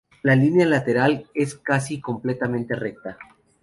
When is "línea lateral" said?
0.35-1.27